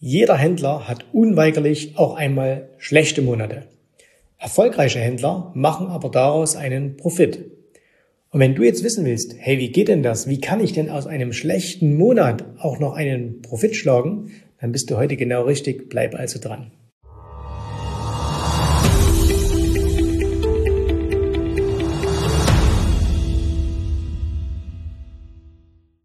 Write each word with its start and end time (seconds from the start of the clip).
Jeder 0.00 0.36
Händler 0.36 0.86
hat 0.86 1.06
unweigerlich 1.12 1.98
auch 1.98 2.14
einmal 2.14 2.68
schlechte 2.78 3.20
Monate. 3.20 3.64
Erfolgreiche 4.38 5.00
Händler 5.00 5.50
machen 5.56 5.88
aber 5.88 6.08
daraus 6.08 6.54
einen 6.54 6.96
Profit. 6.96 7.50
Und 8.30 8.38
wenn 8.38 8.54
du 8.54 8.62
jetzt 8.62 8.84
wissen 8.84 9.04
willst, 9.04 9.34
hey, 9.36 9.58
wie 9.58 9.72
geht 9.72 9.88
denn 9.88 10.04
das? 10.04 10.28
Wie 10.28 10.40
kann 10.40 10.60
ich 10.60 10.72
denn 10.72 10.88
aus 10.88 11.08
einem 11.08 11.32
schlechten 11.32 11.96
Monat 11.96 12.44
auch 12.58 12.78
noch 12.78 12.92
einen 12.92 13.42
Profit 13.42 13.74
schlagen? 13.74 14.30
Dann 14.60 14.70
bist 14.70 14.88
du 14.88 14.96
heute 14.96 15.16
genau 15.16 15.42
richtig. 15.42 15.88
Bleib 15.88 16.14
also 16.14 16.38
dran. 16.38 16.70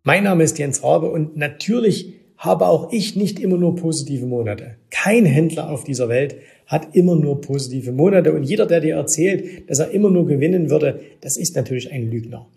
Mein 0.04 0.23
Name 0.23 0.44
ist 0.44 0.57
Jens 0.57 0.84
Rabe 0.84 1.12
und 1.12 1.38
natürlich 1.38 2.23
habe 2.44 2.68
auch 2.68 2.91
ich 2.91 3.16
nicht 3.16 3.39
immer 3.39 3.55
nur 3.55 3.78
positive 3.78 4.25
Monate. 4.25 4.75
Kein 4.89 5.23
Händler 5.25 5.70
auf 5.70 5.86
dieser 5.86 6.10
Welt 6.10 6.36
hat 6.68 6.93
immer 6.93 7.16
nur 7.16 7.39
positive 7.39 7.93
Monate 7.93 8.33
und 8.33 8.43
jeder, 8.43 8.66
der 8.66 8.82
dir 8.82 8.96
erzählt, 8.96 9.69
dass 9.69 9.79
er 9.79 9.92
immer 9.92 10.10
nur 10.10 10.28
gewinnen 10.28 10.69
würde, 10.69 11.00
das 11.21 11.38
ist 11.38 11.56
natürlich 11.56 11.89
ein 11.93 12.11
Lügner. 12.11 12.50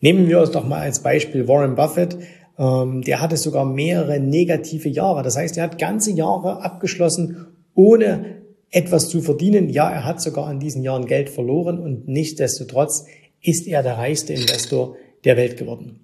Nehmen 0.00 0.26
wir 0.26 0.40
uns 0.40 0.52
doch 0.52 0.66
mal 0.66 0.80
als 0.80 1.00
Beispiel 1.00 1.46
Warren 1.46 1.74
Buffett. 1.74 2.16
Ähm, 2.58 3.02
der 3.02 3.20
hatte 3.20 3.36
sogar 3.36 3.66
mehrere 3.66 4.18
negative 4.20 4.88
Jahre. 4.88 5.22
Das 5.22 5.36
heißt, 5.36 5.58
er 5.58 5.64
hat 5.64 5.78
ganze 5.78 6.12
Jahre 6.12 6.62
abgeschlossen, 6.62 7.46
ohne 7.74 8.40
etwas 8.70 9.10
zu 9.10 9.20
verdienen. 9.20 9.68
Ja, 9.68 9.90
er 9.90 10.06
hat 10.06 10.22
sogar 10.22 10.50
in 10.50 10.60
diesen 10.60 10.82
Jahren 10.82 11.04
Geld 11.04 11.28
verloren 11.28 11.78
und 11.78 12.08
nichtsdestotrotz 12.08 13.04
ist 13.42 13.66
er 13.66 13.82
der 13.82 13.98
reichste 13.98 14.32
Investor 14.32 14.96
der 15.24 15.36
Welt 15.36 15.58
geworden. 15.58 16.00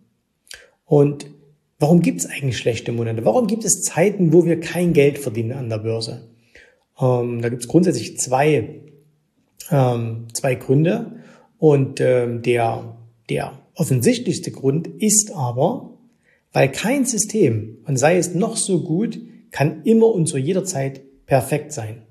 Und 0.85 1.27
Warum 1.79 2.01
gibt 2.01 2.21
es 2.21 2.27
eigentlich 2.27 2.57
schlechte 2.57 2.93
Monate? 2.93 3.25
Warum 3.25 3.47
gibt 3.47 3.65
es 3.65 3.83
Zeiten, 3.83 4.33
wo 4.33 4.47
wir 4.47 4.61
kein 4.61 4.95
Geld 4.95 5.19
verdienen 5.19 5.53
an 5.53 5.69
der 5.69 5.79
Börse? 5.79 6.31
Ähm, 6.99 7.43
da 7.43 7.51
gibt 7.51 7.63
es 7.63 7.69
grundsätzlich 7.69 8.19
zwei, 8.19 8.83
ähm, 9.71 10.27
zwei 10.33 10.55
Gründe. 10.55 11.21
Und 11.59 12.01
ähm, 12.01 12.43
der, 12.43 12.97
der 13.29 13.59
offensichtlichste 13.75 14.53
Grund 14.53 14.87
ist 14.87 15.33
aber, 15.35 15.99
weil 16.53 16.71
kein 16.71 17.05
System, 17.05 17.79
und 17.87 17.99
sei 17.99 18.17
es 18.17 18.35
noch 18.35 18.57
so 18.57 18.83
gut, 18.83 19.21
kann 19.51 19.83
immer 19.85 20.07
und 20.07 20.27
zu 20.27 20.39
jeder 20.39 20.65
Zeit 20.65 21.03
perfekt 21.27 21.73
sein. 21.73 22.03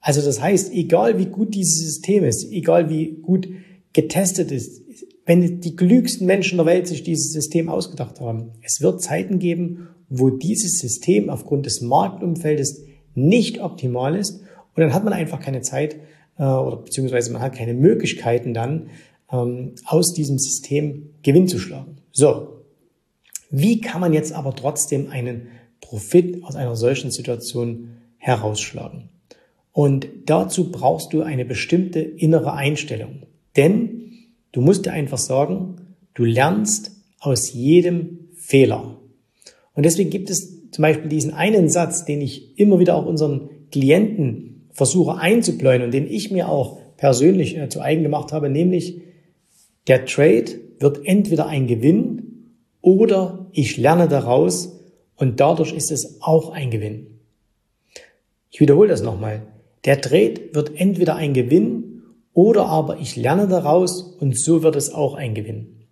Also 0.00 0.20
das 0.20 0.40
heißt, 0.40 0.72
egal 0.74 1.18
wie 1.18 1.26
gut 1.26 1.54
dieses 1.54 1.78
System 1.78 2.24
ist, 2.24 2.50
egal 2.52 2.90
wie 2.90 3.12
gut 3.22 3.48
getestet 3.94 4.52
ist, 4.52 4.82
wenn 5.26 5.60
die 5.60 5.76
klügsten 5.76 6.26
Menschen 6.26 6.58
der 6.58 6.66
Welt 6.66 6.86
sich 6.86 7.02
dieses 7.02 7.32
System 7.32 7.68
ausgedacht 7.68 8.20
haben. 8.20 8.52
Es 8.62 8.80
wird 8.80 9.00
Zeiten 9.00 9.38
geben, 9.38 9.88
wo 10.08 10.30
dieses 10.30 10.78
System 10.78 11.30
aufgrund 11.30 11.66
des 11.66 11.80
Marktumfeldes 11.80 12.84
nicht 13.14 13.60
optimal 13.60 14.16
ist 14.16 14.40
und 14.74 14.82
dann 14.82 14.92
hat 14.92 15.04
man 15.04 15.12
einfach 15.12 15.40
keine 15.40 15.62
Zeit 15.62 15.96
äh, 16.38 16.42
oder 16.42 16.76
beziehungsweise 16.76 17.32
man 17.32 17.42
hat 17.42 17.54
keine 17.54 17.74
Möglichkeiten 17.74 18.54
dann 18.54 18.88
ähm, 19.32 19.74
aus 19.84 20.12
diesem 20.12 20.38
System 20.38 21.10
Gewinn 21.22 21.48
zu 21.48 21.58
schlagen. 21.58 21.96
So, 22.12 22.60
wie 23.50 23.80
kann 23.80 24.00
man 24.00 24.12
jetzt 24.12 24.32
aber 24.32 24.54
trotzdem 24.54 25.10
einen 25.10 25.48
Profit 25.80 26.42
aus 26.44 26.56
einer 26.56 26.76
solchen 26.76 27.10
Situation 27.10 27.96
herausschlagen? 28.18 29.10
Und 29.72 30.06
dazu 30.26 30.70
brauchst 30.70 31.12
du 31.12 31.22
eine 31.22 31.44
bestimmte 31.44 32.00
innere 32.00 32.52
Einstellung. 32.52 33.26
Denn 33.56 33.93
Du 34.54 34.60
musst 34.60 34.86
dir 34.86 34.92
einfach 34.92 35.18
sagen, 35.18 35.78
du 36.14 36.24
lernst 36.24 36.92
aus 37.18 37.52
jedem 37.52 38.28
Fehler. 38.36 39.00
Und 39.74 39.84
deswegen 39.84 40.10
gibt 40.10 40.30
es 40.30 40.70
zum 40.70 40.82
Beispiel 40.82 41.08
diesen 41.08 41.34
einen 41.34 41.68
Satz, 41.68 42.04
den 42.04 42.20
ich 42.20 42.56
immer 42.56 42.78
wieder 42.78 42.94
auch 42.94 43.04
unseren 43.04 43.50
Klienten 43.72 44.68
versuche 44.70 45.16
einzubläuen 45.16 45.82
und 45.82 45.92
den 45.92 46.06
ich 46.06 46.30
mir 46.30 46.48
auch 46.48 46.78
persönlich 46.96 47.58
äh, 47.58 47.68
zu 47.68 47.80
eigen 47.80 48.04
gemacht 48.04 48.30
habe, 48.30 48.48
nämlich 48.48 49.00
der 49.88 50.06
Trade 50.06 50.60
wird 50.78 51.04
entweder 51.04 51.48
ein 51.48 51.66
Gewinn 51.66 52.52
oder 52.80 53.46
ich 53.50 53.76
lerne 53.76 54.06
daraus 54.06 54.78
und 55.16 55.40
dadurch 55.40 55.72
ist 55.72 55.90
es 55.90 56.22
auch 56.22 56.50
ein 56.50 56.70
Gewinn. 56.70 57.18
Ich 58.52 58.60
wiederhole 58.60 58.88
das 58.88 59.02
nochmal. 59.02 59.42
Der 59.84 60.00
Trade 60.00 60.34
wird 60.52 60.72
entweder 60.76 61.16
ein 61.16 61.34
Gewinn 61.34 61.93
oder 62.34 62.66
aber 62.66 62.98
ich 62.98 63.16
lerne 63.16 63.48
daraus 63.48 64.02
und 64.02 64.38
so 64.38 64.62
wird 64.62 64.76
es 64.76 64.92
auch 64.92 65.14
ein 65.14 65.34
Gewinn. 65.34 65.86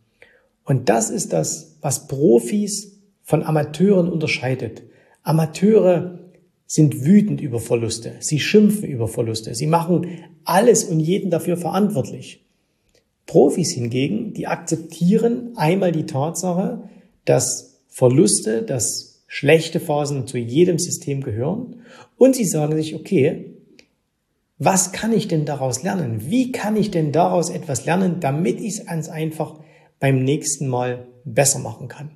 Und 0.65 0.89
das 0.89 1.09
ist 1.09 1.33
das, 1.33 1.77
was 1.81 2.09
Profis 2.09 3.01
von 3.23 3.43
Amateuren 3.43 4.09
unterscheidet. 4.11 4.83
Amateure 5.23 6.19
sind 6.67 7.05
wütend 7.05 7.41
über 7.41 7.61
Verluste. 7.61 8.15
Sie 8.21 8.41
schimpfen 8.41 8.85
über 8.85 9.07
Verluste. 9.07 9.55
Sie 9.55 9.67
machen 9.67 10.07
alles 10.45 10.85
und 10.85 11.01
jeden 11.01 11.31
dafür 11.31 11.57
verantwortlich. 11.57 12.45
Profis 13.27 13.73
hingegen, 13.73 14.35
die 14.35 14.47
akzeptieren 14.47 15.53
einmal 15.57 15.93
die 15.93 16.07
Tatsache, 16.07 16.89
dass 17.25 17.81
Verluste, 17.89 18.63
dass 18.63 19.23
schlechte 19.27 19.81
Phasen 19.81 20.27
zu 20.27 20.39
jedem 20.39 20.79
System 20.79 21.23
gehören 21.23 21.83
und 22.19 22.35
sie 22.35 22.45
sagen 22.45 22.77
sich, 22.77 22.95
okay, 22.95 23.52
was 24.65 24.93
kann 24.93 25.13
ich 25.13 25.29
denn 25.29 25.45
daraus 25.45 25.83
lernen? 25.83 26.31
Wie 26.31 26.53
kann 26.53 26.77
ich 26.77 26.91
denn 26.91 27.11
daraus 27.11 27.51
etwas 27.51 27.85
lernen, 27.85 28.21
damit 28.21 28.61
ich 28.61 28.79
es 28.79 28.87
ganz 28.87 29.09
einfach 29.09 29.59
beim 29.99 30.23
nächsten 30.23 30.69
Mal 30.69 31.09
besser 31.25 31.59
machen 31.59 31.89
kann? 31.89 32.11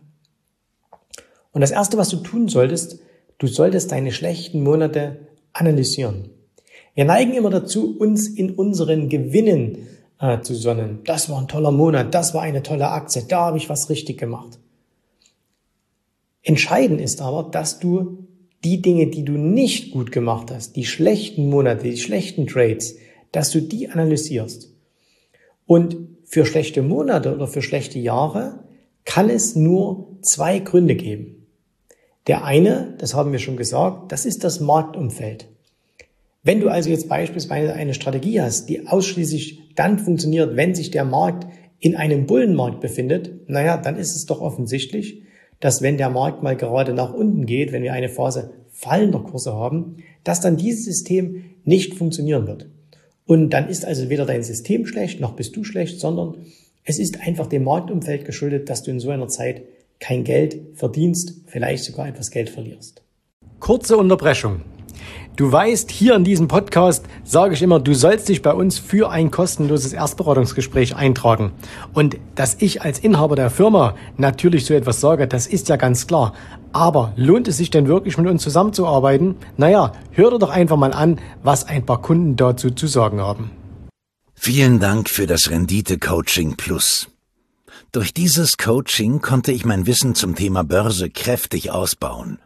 Und 1.53 1.61
das 1.61 1.71
Erste, 1.71 1.97
was 1.97 2.09
du 2.09 2.19
tun 2.19 2.49
solltest, 2.49 3.01
du 3.39 3.47
solltest 3.47 3.91
deine 3.91 4.13
schlechten 4.13 4.63
Monate 4.63 5.29
analysieren. 5.53 6.31
Wir 6.95 7.05
neigen 7.05 7.35
immer 7.35 7.51
dazu, 7.51 7.97
uns 7.99 8.29
in 8.29 8.51
unseren 8.51 9.09
Gewinnen 9.09 9.89
äh, 10.21 10.41
zu 10.41 10.55
sonnen. 10.55 11.01
Das 11.05 11.29
war 11.29 11.41
ein 11.41 11.49
toller 11.49 11.73
Monat, 11.73 12.15
das 12.15 12.33
war 12.33 12.43
eine 12.43 12.63
tolle 12.63 12.89
Aktie, 12.89 13.25
da 13.27 13.47
habe 13.47 13.59
ich 13.59 13.69
was 13.69 13.91
richtig 13.91 14.19
gemacht. 14.19 14.59
Entscheidend 16.43 17.01
ist 17.01 17.21
aber, 17.21 17.51
dass 17.51 17.81
du 17.81 18.26
die 18.65 18.83
Dinge, 18.83 19.09
die 19.09 19.25
du 19.25 19.33
nicht 19.33 19.93
gut 19.93 20.13
gemacht 20.13 20.51
hast, 20.51 20.77
die 20.77 20.85
schlechten 20.85 21.49
Monate, 21.49 21.85
die 21.85 21.97
schlechten 21.97 22.47
Trades, 22.47 22.97
dass 23.33 23.51
du 23.51 23.61
die 23.61 23.89
analysierst. 23.89 24.73
Und 25.67 25.97
für 26.25 26.47
schlechte 26.47 26.83
Monate 26.83 27.35
oder 27.35 27.47
für 27.47 27.63
schlechte 27.63 27.99
Jahre 27.99 28.65
kann 29.05 29.31
es 29.31 29.55
nur 29.55 30.19
zwei 30.23 30.59
Gründe 30.59 30.97
geben. 30.97 31.47
Der 32.27 32.45
eine, 32.45 32.95
das 32.99 33.15
haben 33.15 33.33
wir 33.33 33.39
schon 33.39 33.57
gesagt, 33.57 34.11
das 34.11 34.27
ist 34.27 34.43
das 34.43 34.59
Marktumfeld. 34.61 35.49
Wenn 36.43 36.61
du 36.61 36.69
also 36.69 36.91
jetzt 36.91 37.09
beispielsweise 37.09 37.73
eine 37.75 37.95
Strategie 37.95 38.41
hast, 38.41 38.69
die 38.69 38.87
ausschließlich 38.87 39.75
dann 39.75 39.99
funktioniert, 39.99 40.57
wenn 40.57 40.75
sich 40.75 40.91
der 40.91 41.05
Markt 41.05 41.47
in 41.79 41.97
einem 41.97 42.27
Bullenmarkt 42.27 42.81
befindet, 42.81 43.49
naja, 43.49 43.77
dann 43.77 43.97
ist 43.97 44.17
es 44.17 44.27
doch 44.27 44.41
offensichtlich, 44.41 45.23
dass 45.61 45.83
wenn 45.83 45.97
der 45.97 46.11
Markt 46.11 46.43
mal 46.43 46.57
gerade 46.57 46.93
nach 46.93 47.13
unten 47.13 47.47
geht, 47.47 47.73
wenn 47.73 47.83
wir 47.83 47.93
eine 47.93 48.09
Phase 48.09 48.51
fallender 48.71 49.21
Kurse 49.21 49.55
haben, 49.55 49.97
dass 50.25 50.41
dann 50.41 50.57
dieses 50.57 50.85
System 50.85 51.45
nicht 51.65 51.95
funktionieren 51.95 52.47
wird. 52.47 52.67
Und 53.27 53.51
dann 53.51 53.69
ist 53.69 53.85
also 53.85 54.09
weder 54.09 54.27
dein 54.27 54.43
System 54.43 54.87
schlecht, 54.87 55.21
noch 55.21 55.35
bist 55.35 55.57
du 55.57 55.65
schlecht, 55.65 55.99
sondern 55.99 56.37
es 56.85 56.99
ist 56.99 57.21
einfach 57.21 57.47
dem 57.47 57.65
Marktumfeld 57.65 58.25
geschuldet, 58.25 58.71
dass 58.71 58.83
du 58.83 58.91
in 58.91 59.01
so 59.01 59.11
einer 59.11 59.29
Zeit 59.29 59.63
kein 59.99 60.25
Geld 60.25 60.61
verdienst, 60.75 61.41
vielleicht 61.47 61.85
sogar 61.85 62.07
etwas 62.07 62.31
Geld 62.31 62.51
verlierst. 62.51 63.03
Kurze 63.59 63.97
Unterbrechung. 63.97 64.61
Du 65.37 65.53
weißt, 65.53 65.91
hier 65.91 66.15
in 66.15 66.25
diesem 66.25 66.49
Podcast 66.49 67.05
sage 67.23 67.55
ich 67.55 67.63
immer, 67.63 67.79
du 67.79 67.95
sollst 67.95 68.29
dich 68.29 68.41
bei 68.41 68.53
uns 68.53 68.79
für 68.79 69.11
ein 69.11 69.31
kostenloses 69.31 69.93
Erstberatungsgespräch 69.93 70.97
eintragen. 70.97 71.53
Und 71.93 72.17
dass 72.35 72.57
ich 72.59 72.83
als 72.83 72.99
Inhaber 72.99 73.37
der 73.37 73.51
Firma 73.51 73.95
natürlich 74.17 74.65
so 74.65 74.73
etwas 74.73 75.01
sage, 75.01 75.29
das 75.29 75.47
ist 75.47 75.69
ja 75.69 75.77
ganz 75.77 76.07
klar. 76.07 76.33
Aber 76.73 77.13
lohnt 77.17 77.49
es 77.49 77.59
sich 77.59 77.71
denn 77.71 77.87
wirklich 77.87 78.17
mit 78.17 78.27
uns 78.27 78.43
zusammenzuarbeiten? 78.43 79.37
Naja, 79.57 79.93
hör 80.13 80.31
dir 80.31 80.39
doch 80.39 80.51
einfach 80.51 80.77
mal 80.77 80.93
an, 80.93 81.21
was 81.43 81.67
ein 81.67 81.85
paar 81.85 82.01
Kunden 82.01 82.37
dazu 82.37 82.71
zu 82.71 82.87
sagen 82.87 83.21
haben. 83.21 83.51
Vielen 84.35 84.81
Dank 84.81 85.11
für 85.11 85.27
das 85.27 85.51
Rendite 85.51 85.99
Coaching 85.99 86.57
Plus. 86.57 87.09
Durch 87.93 88.13
dieses 88.13 88.59
Coaching 88.59 89.21
konnte 89.21 89.53
ich 89.53 89.65
mein 89.65 89.87
Wissen 89.87 90.15
zum 90.15 90.35
Thema 90.35 90.65
Börse 90.65 91.11
kräftig 91.11 91.71
ausbauen. 91.71 92.39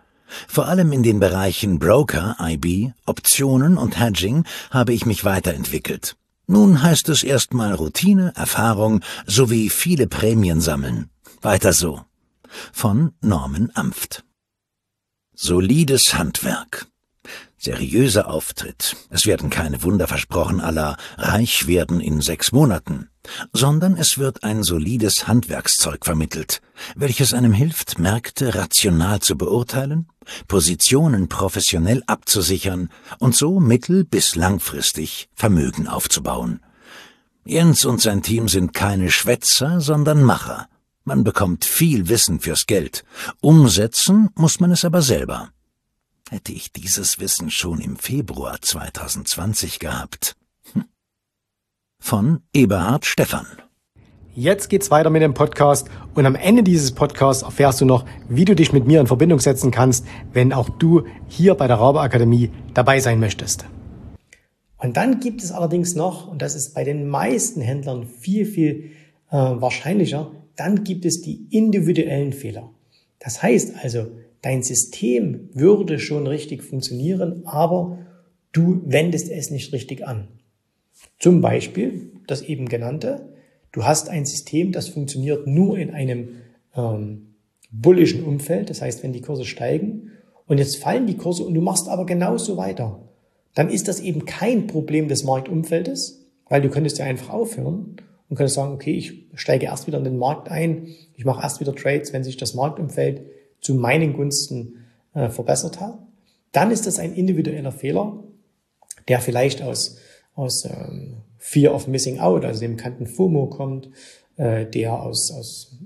Vor 0.48 0.68
allem 0.68 0.92
in 0.92 1.02
den 1.02 1.20
Bereichen 1.20 1.78
Broker, 1.78 2.36
IB, 2.40 2.92
Optionen 3.06 3.76
und 3.76 3.98
Hedging 3.98 4.44
habe 4.70 4.92
ich 4.92 5.06
mich 5.06 5.24
weiterentwickelt. 5.24 6.16
Nun 6.46 6.82
heißt 6.82 7.08
es 7.08 7.22
erstmal 7.22 7.74
Routine, 7.74 8.32
Erfahrung 8.34 9.02
sowie 9.26 9.70
viele 9.70 10.06
Prämien 10.06 10.60
sammeln. 10.60 11.08
Weiter 11.42 11.72
so. 11.72 12.04
Von 12.72 13.12
Norman 13.20 13.70
Amft. 13.74 14.24
Solides 15.34 16.14
Handwerk. 16.14 16.86
Seriöser 17.60 18.28
Auftritt. 18.30 18.96
Es 19.10 19.26
werden 19.26 19.50
keine 19.50 19.82
Wunder 19.82 20.08
versprochen 20.08 20.60
aller 20.62 20.96
reich 21.18 21.66
werden 21.66 22.00
in 22.00 22.22
sechs 22.22 22.52
Monaten, 22.52 23.10
sondern 23.52 23.96
es 23.98 24.16
wird 24.16 24.42
ein 24.44 24.62
solides 24.62 25.28
Handwerkszeug 25.28 26.06
vermittelt, 26.06 26.62
welches 26.96 27.34
einem 27.34 27.52
hilft, 27.52 27.98
Märkte 27.98 28.54
rational 28.54 29.20
zu 29.20 29.36
beurteilen, 29.36 30.08
Positionen 30.48 31.28
professionell 31.28 32.02
abzusichern 32.06 32.88
und 33.18 33.36
so 33.36 33.60
mittel- 33.60 34.04
bis 34.04 34.36
langfristig 34.36 35.28
Vermögen 35.34 35.86
aufzubauen. 35.86 36.60
Jens 37.44 37.84
und 37.84 38.00
sein 38.00 38.22
Team 38.22 38.48
sind 38.48 38.72
keine 38.72 39.10
Schwätzer, 39.10 39.82
sondern 39.82 40.22
Macher. 40.22 40.68
Man 41.04 41.24
bekommt 41.24 41.66
viel 41.66 42.08
Wissen 42.08 42.40
fürs 42.40 42.66
Geld. 42.66 43.04
Umsetzen 43.40 44.30
muss 44.34 44.60
man 44.60 44.70
es 44.70 44.84
aber 44.84 45.02
selber. 45.02 45.50
Hätte 46.32 46.52
ich 46.52 46.70
dieses 46.70 47.18
Wissen 47.18 47.50
schon 47.50 47.80
im 47.80 47.96
Februar 47.96 48.62
2020 48.62 49.80
gehabt. 49.80 50.36
Hm. 50.72 50.84
Von 52.00 52.42
Eberhard 52.52 53.04
Stephan. 53.04 53.48
Jetzt 54.36 54.70
geht's 54.70 54.92
weiter 54.92 55.10
mit 55.10 55.22
dem 55.22 55.34
Podcast 55.34 55.88
und 56.14 56.26
am 56.26 56.36
Ende 56.36 56.62
dieses 56.62 56.92
Podcasts 56.92 57.42
erfährst 57.42 57.80
du 57.80 57.84
noch, 57.84 58.04
wie 58.28 58.44
du 58.44 58.54
dich 58.54 58.72
mit 58.72 58.86
mir 58.86 59.00
in 59.00 59.08
Verbindung 59.08 59.40
setzen 59.40 59.72
kannst, 59.72 60.06
wenn 60.32 60.52
auch 60.52 60.68
du 60.68 61.02
hier 61.26 61.56
bei 61.56 61.66
der 61.66 61.80
Rabe 61.80 62.00
Akademie 62.00 62.52
dabei 62.74 63.00
sein 63.00 63.18
möchtest. 63.18 63.64
Und 64.78 64.96
dann 64.96 65.18
gibt 65.18 65.42
es 65.42 65.50
allerdings 65.50 65.96
noch, 65.96 66.28
und 66.28 66.42
das 66.42 66.54
ist 66.54 66.76
bei 66.76 66.84
den 66.84 67.08
meisten 67.08 67.60
Händlern 67.60 68.06
viel, 68.06 68.46
viel 68.46 68.92
äh, 69.32 69.36
wahrscheinlicher, 69.36 70.30
dann 70.54 70.84
gibt 70.84 71.04
es 71.06 71.22
die 71.22 71.48
individuellen 71.50 72.32
Fehler. 72.32 72.70
Das 73.18 73.42
heißt 73.42 73.74
also, 73.82 74.06
dein 74.42 74.62
System 74.62 75.50
würde 75.52 75.98
schon 75.98 76.26
richtig 76.26 76.62
funktionieren, 76.62 77.42
aber 77.44 77.98
du 78.52 78.82
wendest 78.84 79.30
es 79.30 79.50
nicht 79.50 79.72
richtig 79.72 80.06
an. 80.06 80.28
Zum 81.18 81.40
Beispiel 81.40 82.12
das 82.26 82.42
eben 82.42 82.68
genannte, 82.68 83.34
du 83.72 83.84
hast 83.84 84.08
ein 84.08 84.26
System, 84.26 84.72
das 84.72 84.88
funktioniert 84.88 85.46
nur 85.46 85.78
in 85.78 85.90
einem 85.90 86.28
ähm, 86.74 87.34
bullischen 87.70 88.24
Umfeld, 88.24 88.70
das 88.70 88.82
heißt, 88.82 89.02
wenn 89.02 89.12
die 89.12 89.20
Kurse 89.20 89.44
steigen 89.44 90.10
und 90.46 90.58
jetzt 90.58 90.76
fallen 90.76 91.06
die 91.06 91.16
Kurse 91.16 91.44
und 91.44 91.54
du 91.54 91.60
machst 91.60 91.88
aber 91.88 92.06
genauso 92.06 92.56
weiter, 92.56 93.08
dann 93.54 93.68
ist 93.68 93.88
das 93.88 94.00
eben 94.00 94.24
kein 94.24 94.66
Problem 94.66 95.08
des 95.08 95.24
Marktumfeldes, 95.24 96.26
weil 96.48 96.62
du 96.62 96.70
könntest 96.70 96.98
ja 96.98 97.04
einfach 97.04 97.30
aufhören 97.30 97.96
und 98.28 98.36
könntest 98.36 98.56
sagen, 98.56 98.72
okay, 98.72 98.92
ich 98.92 99.28
steige 99.34 99.66
erst 99.66 99.86
wieder 99.86 99.98
in 99.98 100.04
den 100.04 100.18
Markt 100.18 100.48
ein, 100.48 100.88
ich 101.14 101.24
mache 101.24 101.42
erst 101.42 101.60
wieder 101.60 101.74
Trades, 101.74 102.12
wenn 102.12 102.24
sich 102.24 102.36
das 102.36 102.54
Marktumfeld 102.54 103.22
zu 103.60 103.74
meinen 103.74 104.14
Gunsten 104.14 104.84
äh, 105.14 105.28
verbessert 105.28 105.80
hat, 105.80 105.98
dann 106.52 106.70
ist 106.70 106.86
das 106.86 106.98
ein 106.98 107.14
individueller 107.14 107.72
Fehler, 107.72 108.24
der 109.08 109.20
vielleicht 109.20 109.62
aus, 109.62 109.98
aus 110.34 110.64
ähm, 110.64 111.18
Fear 111.38 111.74
of 111.74 111.86
Missing 111.86 112.18
Out, 112.18 112.44
also 112.44 112.60
dem 112.60 112.76
bekannten 112.76 113.06
FOMO 113.06 113.46
kommt, 113.46 113.90
äh, 114.36 114.66
der 114.66 115.00
aus, 115.02 115.30
aus 115.30 115.78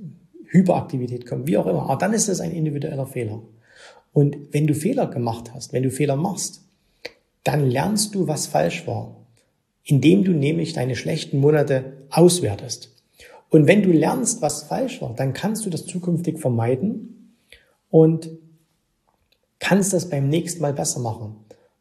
Hyperaktivität 0.47 1.26
kommt, 1.26 1.47
wie 1.47 1.56
auch 1.56 1.67
immer. 1.67 1.82
Aber 1.82 1.97
dann 1.97 2.12
ist 2.12 2.29
das 2.29 2.41
ein 2.41 2.53
individueller 2.53 3.06
Fehler. 3.06 3.43
Und 4.12 4.37
wenn 4.53 4.67
du 4.67 4.75
Fehler 4.75 5.09
gemacht 5.09 5.53
hast, 5.53 5.73
wenn 5.73 5.82
du 5.82 5.91
Fehler 5.91 6.17
machst, 6.17 6.62
dann 7.43 7.69
lernst 7.69 8.15
du, 8.15 8.26
was 8.26 8.47
falsch 8.47 8.87
war, 8.87 9.17
indem 9.82 10.25
du 10.25 10.32
nämlich 10.32 10.73
deine 10.73 10.97
schlechten 10.97 11.38
Monate 11.38 11.93
auswertest. 12.11 12.91
Und 13.50 13.67
wenn 13.67 13.82
du 13.82 13.93
lernst, 13.93 14.41
was 14.41 14.62
falsch 14.62 15.03
war, 15.03 15.15
dann 15.15 15.32
kannst 15.32 15.67
du 15.67 15.71
das 15.71 15.87
zukünftig 15.87 16.38
vermeiden 16.38 17.13
und 17.94 18.29
kannst 19.61 19.93
das 19.93 20.11
beim 20.11 20.29
nächsten 20.29 20.61
Mal 20.61 20.73
besser 20.73 20.99
machen. 20.99 21.37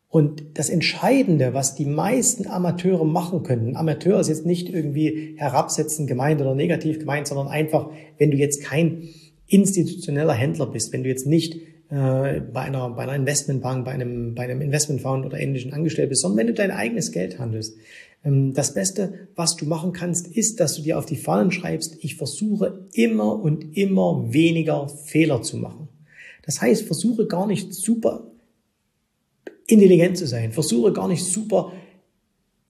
Und 0.10 0.60
das 0.60 0.70
Entscheidende, 0.70 1.56
was 1.56 1.74
die 1.74 1.88
meisten 1.88 2.46
Amateure 2.46 3.04
machen 3.04 3.42
können, 3.42 3.76
Amateur 3.76 4.20
ist 4.20 4.28
jetzt 4.28 4.46
nicht 4.46 4.70
irgendwie 4.70 5.34
herabsetzend 5.38 6.08
gemeint 6.08 6.40
oder 6.40 6.54
negativ 6.54 7.00
gemeint, 7.00 7.26
sondern 7.26 7.48
einfach, 7.48 7.90
wenn 8.20 8.30
du 8.30 8.38
jetzt 8.38 8.64
kein 8.64 9.10
institutioneller 9.48 10.36
Händler 10.36 10.68
bist, 10.68 10.94
wenn 10.94 11.02
du 11.02 11.10
jetzt 11.10 11.26
nicht 11.26 11.56
äh, 11.90 12.42
bei 12.42 12.62
einer, 12.62 12.92
bei 12.92 13.02
einer 13.02 13.16
Investmentbank, 13.16 13.84
bei 13.84 13.94
einem, 13.94 14.36
bei 14.36 14.44
einem 14.44 14.62
Investmentfonds 14.62 15.26
oder 15.26 15.40
ähnlichen 15.40 15.74
angestellt 15.74 16.10
bist, 16.10 16.22
sondern 16.22 16.38
wenn 16.38 16.48
du 16.48 16.54
dein 16.54 16.70
eigenes 16.70 17.12
Geld 17.12 17.40
handelst. 17.40 17.76
Ähm, 18.24 18.54
das 18.54 18.76
Beste, 18.76 19.30
was 19.36 19.56
du 19.56 19.66
machen 19.66 19.94
kannst, 19.94 20.28
ist, 20.28 20.60
dass 20.60 20.76
du 20.76 20.84
dir 20.84 21.00
auf 21.00 21.08
die 21.08 21.16
Fahnen 21.16 21.52
schreibst, 21.52 21.98
ich 22.02 22.18
versuche 22.18 22.88
immer 22.94 23.42
und 23.42 23.76
immer 23.76 24.32
weniger 24.32 24.88
Fehler 24.90 25.42
zu 25.42 25.58
machen. 25.58 25.90
Das 26.46 26.62
heißt, 26.62 26.84
versuche 26.84 27.26
gar 27.28 27.48
nicht 27.48 27.74
super 27.74 28.32
intelligent 29.68 30.18
zu 30.18 30.28
sein, 30.28 30.52
versuche 30.52 30.94
gar 30.94 31.08
nicht 31.08 31.24
super 31.24 31.74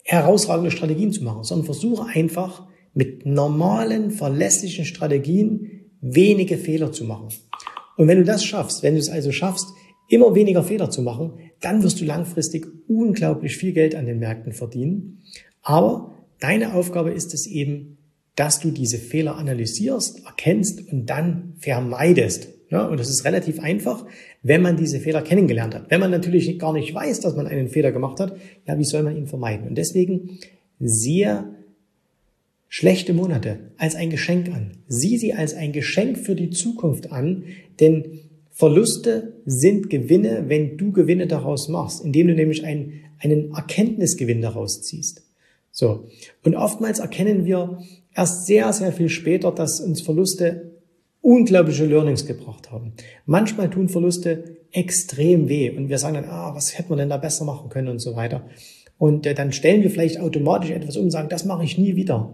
herausragende 0.03 0.71
Strategien 0.71 1.11
zu 1.11 1.23
machen, 1.23 1.43
sondern 1.43 1.65
versuche 1.65 2.05
einfach 2.05 2.67
mit 2.93 3.25
normalen, 3.25 4.11
verlässlichen 4.11 4.85
Strategien 4.85 5.89
wenige 6.01 6.57
Fehler 6.57 6.91
zu 6.91 7.05
machen. 7.05 7.29
Und 7.97 8.07
wenn 8.07 8.17
du 8.19 8.23
das 8.23 8.43
schaffst, 8.43 8.83
wenn 8.83 8.93
du 8.93 8.99
es 8.99 9.09
also 9.09 9.31
schaffst, 9.31 9.67
immer 10.09 10.35
weniger 10.35 10.63
Fehler 10.63 10.89
zu 10.89 11.01
machen, 11.01 11.33
dann 11.61 11.81
wirst 11.81 12.01
du 12.01 12.05
langfristig 12.05 12.67
unglaublich 12.87 13.57
viel 13.57 13.73
Geld 13.73 13.95
an 13.95 14.05
den 14.05 14.19
Märkten 14.19 14.53
verdienen. 14.53 15.23
Aber 15.61 16.13
deine 16.39 16.73
Aufgabe 16.73 17.11
ist 17.11 17.33
es 17.33 17.47
eben, 17.47 17.97
dass 18.35 18.59
du 18.59 18.71
diese 18.71 18.97
Fehler 18.97 19.37
analysierst, 19.37 20.25
erkennst 20.25 20.87
und 20.91 21.05
dann 21.05 21.55
vermeidest. 21.59 22.49
Ja, 22.73 22.87
und 22.87 22.99
das 22.99 23.11
ist 23.11 23.23
relativ 23.23 23.59
einfach, 23.59 24.03
wenn 24.41 24.63
man 24.63 24.77
diese 24.77 24.99
Fehler 24.99 25.21
kennengelernt 25.21 25.75
hat. 25.75 25.91
Wenn 25.91 25.99
man 25.99 26.09
natürlich 26.09 26.57
gar 26.57 26.73
nicht 26.73 26.91
weiß, 26.91 27.19
dass 27.19 27.35
man 27.35 27.45
einen 27.45 27.67
Fehler 27.67 27.91
gemacht 27.91 28.19
hat, 28.19 28.35
ja, 28.65 28.79
wie 28.79 28.83
soll 28.83 29.03
man 29.03 29.15
ihn 29.15 29.27
vermeiden? 29.27 29.67
Und 29.67 29.77
deswegen 29.77 30.39
sehr 30.79 31.53
schlechte 32.67 33.13
Monate 33.13 33.59
als 33.77 33.93
ein 33.93 34.09
Geschenk 34.09 34.49
an. 34.49 34.77
Sieh 34.87 35.19
sie 35.19 35.35
als 35.35 35.53
ein 35.53 35.71
Geschenk 35.71 36.17
für 36.17 36.33
die 36.33 36.49
Zukunft 36.49 37.11
an, 37.11 37.43
denn 37.79 38.21
Verluste 38.49 39.33
sind 39.45 39.91
Gewinne, 39.91 40.45
wenn 40.47 40.75
du 40.75 40.91
Gewinne 40.91 41.27
daraus 41.27 41.69
machst, 41.69 42.03
indem 42.03 42.29
du 42.29 42.33
nämlich 42.33 42.65
einen, 42.65 43.01
einen 43.19 43.53
Erkenntnisgewinn 43.53 44.41
daraus 44.41 44.81
ziehst. 44.81 45.21
So. 45.69 46.07
Und 46.43 46.55
oftmals 46.55 46.97
erkennen 46.97 47.45
wir 47.45 47.83
erst 48.15 48.47
sehr, 48.47 48.73
sehr 48.73 48.93
viel 48.93 49.09
später, 49.09 49.51
dass 49.51 49.79
uns 49.79 50.01
Verluste 50.01 50.72
unglaubliche 51.23 51.85
Learnings 51.85 52.25
gebracht 52.25 52.69
haben. 52.69 52.93
Manchmal 53.25 53.69
tun 53.69 53.87
Verluste 53.87 54.57
extrem 54.71 55.47
weh 55.47 55.71
und 55.71 55.87
wir 55.87 55.97
sagen 55.97 56.15
dann, 56.15 56.25
ah, 56.25 56.53
was 56.53 56.77
hätte 56.77 56.89
man 56.89 56.99
denn 56.99 57.09
da 57.09 57.17
besser 57.17 57.45
machen 57.45 57.69
können 57.69 57.87
und 57.87 57.99
so 57.99 58.15
weiter. 58.15 58.45
Und 58.97 59.25
äh, 59.25 59.33
dann 59.33 59.53
stellen 59.53 59.81
wir 59.81 59.89
vielleicht 59.89 60.19
automatisch 60.19 60.69
etwas 60.69 60.97
um 60.97 61.05
und 61.05 61.11
sagen, 61.11 61.29
das 61.29 61.45
mache 61.45 61.63
ich 61.63 61.77
nie 61.77 61.95
wieder. 61.95 62.33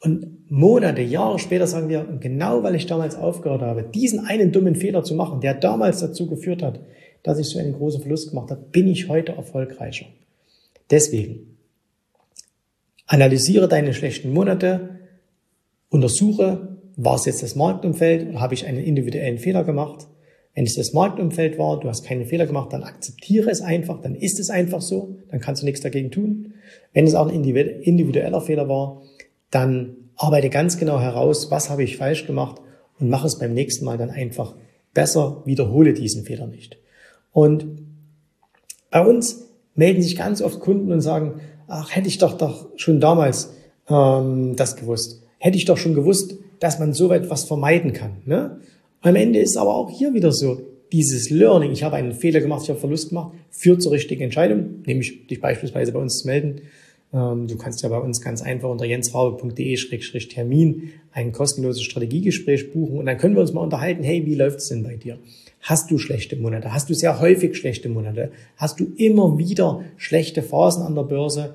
Und 0.00 0.50
Monate, 0.50 1.02
Jahre 1.02 1.38
später 1.38 1.66
sagen 1.66 1.90
wir, 1.90 2.04
genau 2.20 2.62
weil 2.62 2.74
ich 2.74 2.86
damals 2.86 3.16
aufgehört 3.16 3.60
habe, 3.60 3.82
diesen 3.82 4.20
einen 4.20 4.50
dummen 4.50 4.74
Fehler 4.74 5.04
zu 5.04 5.14
machen, 5.14 5.40
der 5.40 5.54
damals 5.54 6.00
dazu 6.00 6.26
geführt 6.26 6.62
hat, 6.62 6.80
dass 7.22 7.38
ich 7.38 7.48
so 7.48 7.58
einen 7.58 7.74
großen 7.74 8.00
Verlust 8.00 8.30
gemacht 8.30 8.50
habe, 8.50 8.62
bin 8.72 8.88
ich 8.88 9.08
heute 9.08 9.32
erfolgreicher. 9.32 10.06
Deswegen, 10.90 11.58
analysiere 13.06 13.68
deine 13.68 13.92
schlechten 13.92 14.32
Monate, 14.32 15.00
untersuche, 15.90 16.77
war 16.98 17.14
es 17.14 17.24
jetzt 17.26 17.44
das 17.44 17.54
Marktumfeld 17.54 18.28
oder 18.28 18.40
habe 18.40 18.54
ich 18.54 18.66
einen 18.66 18.82
individuellen 18.82 19.38
Fehler 19.38 19.62
gemacht? 19.62 20.08
Wenn 20.54 20.66
es 20.66 20.74
das 20.74 20.92
Marktumfeld 20.92 21.56
war, 21.56 21.78
du 21.78 21.88
hast 21.88 22.04
keinen 22.04 22.26
Fehler 22.26 22.44
gemacht, 22.44 22.72
dann 22.72 22.82
akzeptiere 22.82 23.48
es 23.48 23.60
einfach, 23.60 24.02
dann 24.02 24.16
ist 24.16 24.40
es 24.40 24.50
einfach 24.50 24.80
so, 24.80 25.16
dann 25.30 25.38
kannst 25.38 25.62
du 25.62 25.66
nichts 25.66 25.80
dagegen 25.80 26.10
tun. 26.10 26.54
Wenn 26.92 27.06
es 27.06 27.14
auch 27.14 27.28
ein 27.28 27.44
individueller 27.44 28.40
Fehler 28.40 28.68
war, 28.68 29.02
dann 29.52 29.94
arbeite 30.16 30.50
ganz 30.50 30.76
genau 30.76 30.98
heraus, 30.98 31.52
was 31.52 31.70
habe 31.70 31.84
ich 31.84 31.96
falsch 31.96 32.26
gemacht 32.26 32.60
und 32.98 33.08
mache 33.08 33.28
es 33.28 33.38
beim 33.38 33.54
nächsten 33.54 33.84
Mal 33.84 33.96
dann 33.96 34.10
einfach 34.10 34.56
besser, 34.92 35.42
wiederhole 35.44 35.94
diesen 35.94 36.24
Fehler 36.24 36.48
nicht. 36.48 36.78
Und 37.30 37.64
bei 38.90 39.06
uns 39.06 39.46
melden 39.76 40.02
sich 40.02 40.16
ganz 40.16 40.42
oft 40.42 40.58
Kunden 40.58 40.90
und 40.90 41.00
sagen, 41.00 41.40
ach, 41.68 41.94
hätte 41.94 42.08
ich 42.08 42.18
doch 42.18 42.36
doch 42.36 42.70
schon 42.74 42.98
damals 42.98 43.54
ähm, 43.88 44.56
das 44.56 44.74
gewusst. 44.74 45.22
Hätte 45.38 45.56
ich 45.56 45.66
doch 45.66 45.76
schon 45.76 45.94
gewusst, 45.94 46.34
dass 46.60 46.78
man 46.78 46.92
so 46.92 47.12
etwas 47.12 47.44
vermeiden 47.44 47.92
kann. 47.92 48.16
Ne? 48.24 48.60
Am 49.00 49.16
Ende 49.16 49.38
ist 49.38 49.56
aber 49.56 49.74
auch 49.74 49.90
hier 49.90 50.14
wieder 50.14 50.32
so, 50.32 50.60
dieses 50.92 51.30
Learning, 51.30 51.72
ich 51.72 51.82
habe 51.82 51.96
einen 51.96 52.12
Fehler 52.12 52.40
gemacht, 52.40 52.62
ich 52.64 52.70
habe 52.70 52.80
Verlust 52.80 53.10
gemacht, 53.10 53.32
führt 53.50 53.82
zur 53.82 53.92
richtigen 53.92 54.22
Entscheidung, 54.22 54.82
nämlich 54.86 55.26
dich 55.26 55.40
beispielsweise 55.40 55.92
bei 55.92 55.98
uns 55.98 56.20
zu 56.20 56.26
melden. 56.26 56.62
Ähm, 57.12 57.46
du 57.46 57.56
kannst 57.56 57.82
ja 57.82 57.88
bei 57.88 57.98
uns 57.98 58.20
ganz 58.20 58.42
einfach 58.42 58.70
unter 58.70 58.84
jensraube.de-termin 58.84 60.90
ein 61.12 61.32
kostenloses 61.32 61.82
Strategiegespräch 61.82 62.72
buchen 62.72 62.98
und 62.98 63.06
dann 63.06 63.18
können 63.18 63.34
wir 63.34 63.42
uns 63.42 63.52
mal 63.52 63.60
unterhalten, 63.60 64.02
hey, 64.02 64.24
wie 64.26 64.34
läuft's 64.34 64.68
denn 64.68 64.82
bei 64.82 64.96
dir? 64.96 65.18
Hast 65.60 65.90
du 65.90 65.98
schlechte 65.98 66.36
Monate? 66.36 66.72
Hast 66.72 66.88
du 66.88 66.94
sehr 66.94 67.20
häufig 67.20 67.56
schlechte 67.56 67.88
Monate? 67.88 68.30
Hast 68.56 68.80
du 68.80 68.86
immer 68.96 69.38
wieder 69.38 69.82
schlechte 69.96 70.42
Phasen 70.42 70.84
an 70.84 70.94
der 70.94 71.02
Börse? 71.02 71.54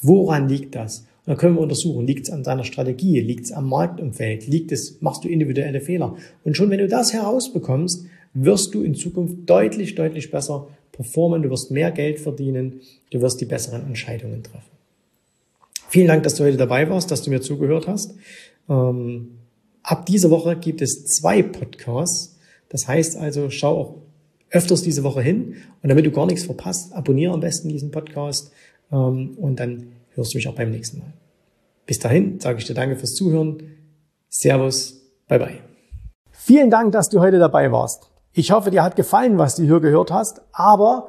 Woran 0.00 0.48
liegt 0.48 0.74
das? 0.74 1.06
Dann 1.24 1.36
können 1.36 1.54
wir 1.54 1.60
untersuchen, 1.60 2.06
liegt 2.06 2.26
es 2.26 2.32
an 2.32 2.42
deiner 2.42 2.64
Strategie, 2.64 3.20
liegt 3.20 3.44
es 3.44 3.52
am 3.52 3.68
Marktumfeld, 3.68 4.46
liegt 4.48 4.72
es, 4.72 5.00
machst 5.00 5.22
du 5.24 5.28
individuelle 5.28 5.80
Fehler. 5.80 6.16
Und 6.44 6.56
schon 6.56 6.70
wenn 6.70 6.78
du 6.78 6.88
das 6.88 7.12
herausbekommst, 7.12 8.06
wirst 8.34 8.74
du 8.74 8.82
in 8.82 8.94
Zukunft 8.94 9.36
deutlich, 9.46 9.94
deutlich 9.94 10.30
besser 10.30 10.68
performen, 10.90 11.42
du 11.42 11.50
wirst 11.50 11.70
mehr 11.70 11.90
Geld 11.90 12.18
verdienen, 12.18 12.80
du 13.10 13.20
wirst 13.20 13.40
die 13.40 13.44
besseren 13.44 13.86
Entscheidungen 13.86 14.42
treffen. 14.42 14.70
Vielen 15.88 16.08
Dank, 16.08 16.22
dass 16.22 16.34
du 16.34 16.44
heute 16.44 16.56
dabei 16.56 16.88
warst, 16.88 17.10
dass 17.10 17.22
du 17.22 17.30
mir 17.30 17.40
zugehört 17.40 17.86
hast. 17.86 18.14
Ähm, 18.68 19.38
ab 19.82 20.06
dieser 20.06 20.30
Woche 20.30 20.56
gibt 20.56 20.82
es 20.82 21.04
zwei 21.04 21.42
Podcasts. 21.42 22.36
Das 22.68 22.88
heißt 22.88 23.16
also, 23.16 23.50
schau 23.50 23.78
auch 23.78 23.94
öfters 24.50 24.82
diese 24.82 25.04
Woche 25.04 25.22
hin 25.22 25.56
und 25.82 25.88
damit 25.88 26.06
du 26.06 26.10
gar 26.10 26.26
nichts 26.26 26.44
verpasst, 26.44 26.92
abonniere 26.92 27.32
am 27.32 27.40
besten 27.40 27.68
diesen 27.68 27.90
Podcast 27.90 28.52
ähm, 28.90 29.36
und 29.36 29.60
dann 29.60 29.92
hörst 30.14 30.34
du 30.34 30.38
mich 30.38 30.48
auch 30.48 30.54
beim 30.54 30.70
nächsten 30.70 30.98
Mal. 30.98 31.12
Bis 31.86 31.98
dahin 31.98 32.40
sage 32.40 32.58
ich 32.58 32.64
dir 32.64 32.74
danke 32.74 32.96
fürs 32.96 33.14
Zuhören. 33.14 33.62
Servus, 34.28 35.00
bye 35.28 35.38
bye. 35.38 35.58
Vielen 36.30 36.70
Dank, 36.70 36.92
dass 36.92 37.08
du 37.08 37.20
heute 37.20 37.38
dabei 37.38 37.70
warst. 37.70 38.10
Ich 38.32 38.50
hoffe, 38.50 38.70
dir 38.70 38.82
hat 38.82 38.96
gefallen, 38.96 39.38
was 39.38 39.56
du 39.56 39.62
hier 39.64 39.80
gehört 39.80 40.10
hast, 40.10 40.40
aber 40.52 41.08